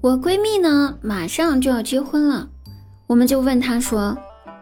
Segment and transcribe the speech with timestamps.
[0.00, 2.46] 我闺蜜呢，马上就要结婚了，
[3.08, 4.16] 我们就问她说：“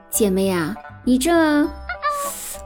[0.09, 0.75] 姐妹呀，
[1.05, 1.69] 你这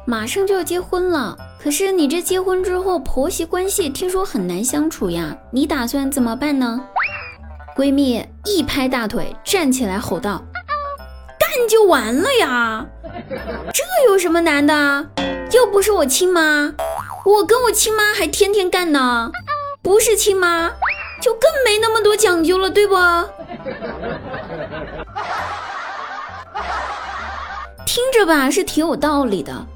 [0.07, 6.81] 马上就要结婚了，可是你这结婚之后婆媳关系听说很难相处呀，你打算怎么办呢？”
[7.77, 10.41] 闺蜜一拍大腿，站起来吼道
[11.41, 12.87] ：“干就完了呀，
[13.75, 15.11] 这有什么难的？
[15.53, 16.73] 又不是我亲妈，
[17.25, 19.33] 我跟我亲妈还天天干呢，
[19.83, 20.71] 不是亲妈。”
[21.21, 22.97] 就更没那么多讲究了，对不？
[27.85, 29.67] 听着吧，是挺有道理的。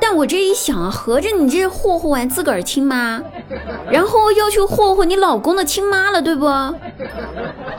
[0.00, 3.22] 但我这一想啊，合着你这霍霍完自个儿亲妈，
[3.90, 6.46] 然后要去霍霍你老公的亲妈了，对不？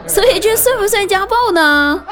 [0.08, 2.04] 所以这算不算家暴呢？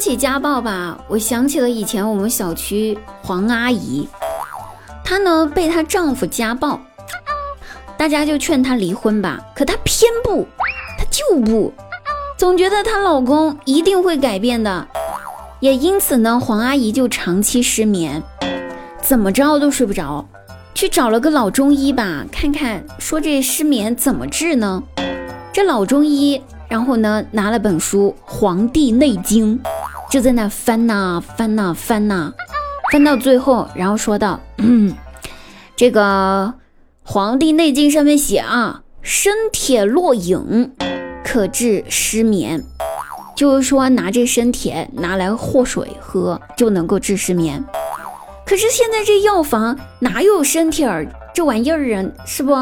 [0.00, 4.08] 说起家暴吧，我想起了以前我们小区黄阿姨，
[5.04, 6.80] 她呢被她丈夫家暴，
[7.98, 10.48] 大家就劝她离婚吧，可她偏不，
[10.96, 11.70] 她就不，
[12.38, 14.88] 总觉得她老公一定会改变的，
[15.60, 18.22] 也因此呢，黄阿姨就长期失眠，
[19.02, 20.26] 怎么着都睡不着，
[20.72, 24.82] 去找了个老中医吧，看看说这失眠怎么治呢？
[25.52, 26.42] 这老中医。
[26.70, 29.58] 然后呢，拿了本书《黄帝内经》，
[30.10, 32.32] 就在那翻呐翻呐翻呐，
[32.90, 34.94] 翻到最后，然后说道：“嗯，
[35.76, 36.52] 这个
[37.04, 40.72] 《黄帝内经》上面写啊，生铁落饮
[41.24, 42.64] 可治失眠，
[43.36, 47.64] 就是说拿这生铁拿来和水喝就能够治失眠。
[48.44, 52.52] 可是现在这药房哪有生铁儿这玩意儿啊，是不？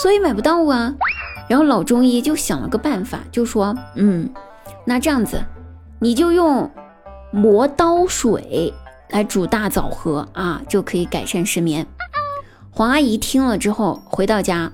[0.00, 0.94] 所以买不到啊。”
[1.48, 4.28] 然后老中医就想了个办法，就说：“嗯，
[4.86, 5.42] 那这样子，
[6.00, 6.70] 你就用
[7.30, 8.72] 磨刀水
[9.10, 11.86] 来煮大枣喝啊，就可以改善失眠。”
[12.70, 14.70] 黄阿姨听了之后，回到家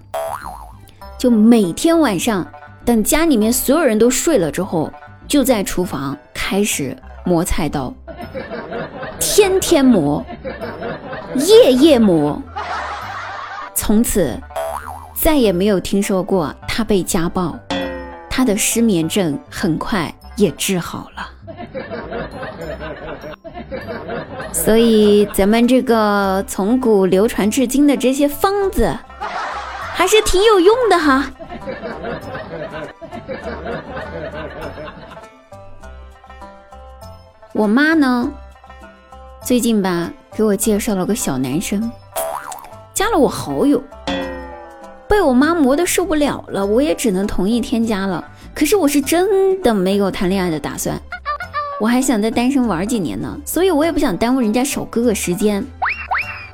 [1.19, 2.47] 就每天晚上
[2.85, 4.93] 等家里面所有人都睡了之后，
[5.27, 7.95] 就在厨房开始磨菜刀，
[9.19, 10.23] 天天磨，
[11.35, 12.43] 夜夜磨，
[13.75, 14.39] 从此
[15.15, 16.55] 再也没有听说过。
[16.69, 17.57] 他被家暴，
[18.29, 21.31] 他的失眠症很快也治好了。
[24.53, 28.97] 所以咱们这个从古流传至今的这些方子，
[29.93, 31.31] 还是挺有用的哈。
[37.53, 38.33] 我妈呢，
[39.43, 41.91] 最近吧给我介绍了个小男生，
[42.93, 43.83] 加了我好友。
[45.07, 48.25] 被我妈磨得受不了了，我也只能同意添加了。
[48.55, 51.01] 可是我是真的没有谈恋爱的打算，
[51.81, 55.65] 我还想再单身玩几年呢，所以我也不想耽误人家小哥哥时间。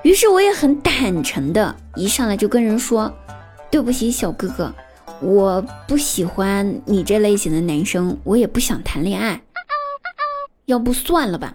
[0.03, 3.13] 于是我也很坦诚的，一上来就跟人说
[3.71, 4.75] ：“对不起，小哥哥，
[5.21, 9.39] 我不喜欢你这类型的男生，我也不想谈恋爱，
[10.65, 11.55] 要不算了吧。”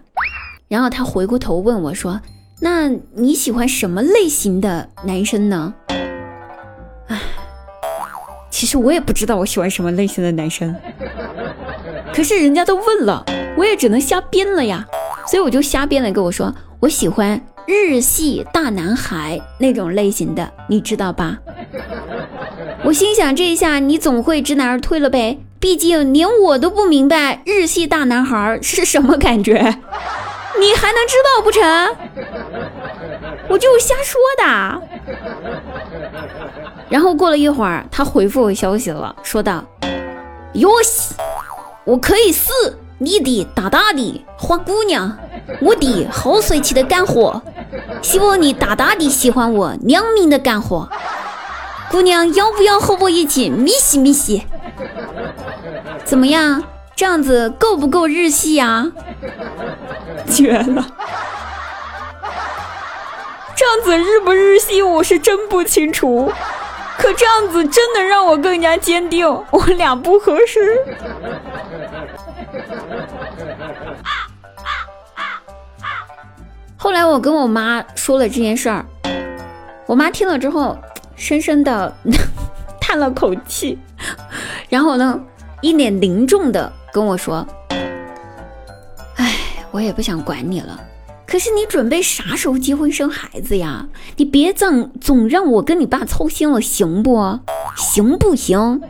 [0.68, 2.20] 然后他回过头问我说
[2.62, 5.74] ：“那你喜欢什么类型的男生呢？”
[8.56, 10.74] 其实我也不知道我喜欢什么类型的男生，
[12.14, 13.22] 可是人家都问了，
[13.54, 14.82] 我也只能瞎编了呀，
[15.26, 21.36] 所以我就瞎编了，跟我说我喜欢日系大男孩那种类型的，你知道吧？
[22.82, 31.62] 我心想这一下你总会知难而退了呗，毕竟连我都不明白日系大男孩是什么感觉，你还能知道不成？
[33.50, 34.82] 我就瞎说的。
[36.88, 39.64] 然后过了一会儿，他回复我消息了，说道
[40.54, 41.14] ：“哟西，
[41.84, 42.50] 我可以是
[42.98, 45.16] 你的大大的花姑娘，
[45.60, 47.40] 我的好帅气的干活，
[48.02, 50.88] 希望你大大的喜欢我亮明的干活。
[51.90, 54.44] 姑娘要不要和我一起咪西咪西？
[56.04, 56.62] 怎么样？
[56.96, 58.90] 这样子够不够日系呀？
[60.30, 60.86] 绝了！
[63.66, 66.32] 这样子日不日系，我是真不清楚。”
[66.96, 70.80] 可这样子真的让我更加坚定，我俩不合适。
[76.76, 78.86] 后来我跟我妈说了这件事儿，
[79.84, 80.78] 我妈听了之后，
[81.16, 81.92] 深深的
[82.80, 83.76] 叹了口气，
[84.68, 85.20] 然后呢，
[85.60, 87.44] 一脸凝重的跟我说
[89.18, 89.34] ：“哎，
[89.72, 90.80] 我也不想管你了。”
[91.36, 93.86] 可是你准备啥时候结婚生孩子呀？
[94.16, 97.42] 你别总总让我跟你爸操心了，行不
[97.76, 98.16] 行？
[98.18, 98.80] 不行？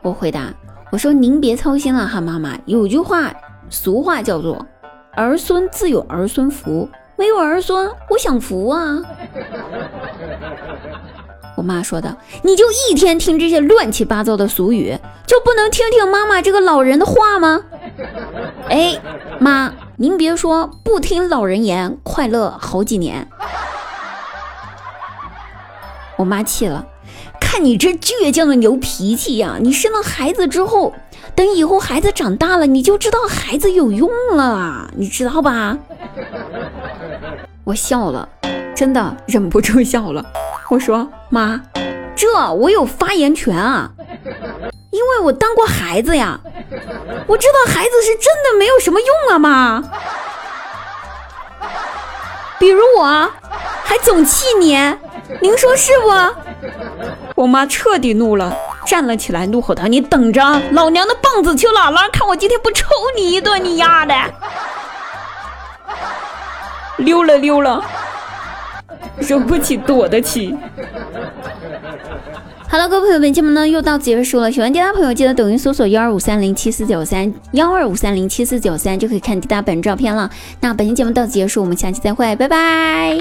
[0.00, 0.54] 我回答
[0.90, 2.58] 我说：“您别操心了哈，妈妈。
[2.64, 3.30] 有句话，
[3.68, 4.66] 俗话叫做
[5.14, 6.88] ‘儿孙自有儿孙福’，
[7.18, 9.02] 没有儿孙我享福啊。
[11.58, 14.96] 我妈说的，你就一天听这些乱七八糟的俗语，
[15.26, 17.62] 就不能听听妈妈这个老人的话吗？
[18.70, 18.98] 哎，
[19.38, 19.70] 妈，
[20.02, 23.28] 您别说，不听老人言，快乐好几年。
[26.16, 26.86] 我妈气了，
[27.38, 29.58] 看你这倔强的牛脾气呀！
[29.60, 30.94] 你生了孩子之后，
[31.34, 35.76] 等以后孩子长大了，你就知道孩子有用了，你知道吧？
[37.64, 38.26] 我笑了，
[38.74, 40.24] 真的忍不住笑了。
[40.70, 41.60] 我说妈，
[42.16, 43.90] 这我有发言权啊，
[44.92, 46.40] 因为我当过孩子呀，
[47.26, 49.82] 我知道孩子是真的没有什么用啊，妈。
[52.58, 53.30] 比如我，
[53.84, 54.76] 还总气你，
[55.40, 56.10] 您说是不？
[57.34, 58.54] 我妈彻底怒了，
[58.86, 62.08] 站了起来，怒吼道：“你等着，老娘的棒子去哪了？
[62.12, 62.86] 看我今天不抽
[63.16, 64.14] 你一顿，你丫的！”
[66.98, 67.82] 溜了溜了。
[69.16, 70.56] 惹不起，躲得起。
[72.70, 74.52] 好了，各位朋友，本期节目呢又到结束了。
[74.52, 80.30] 喜欢滴答朋友，记得抖音搜索幺二五三零七四九三幺二五三零七四九三就可以看滴答本人照片了。
[80.60, 83.18] 那本期节目到此结束，我们下期再会，拜拜。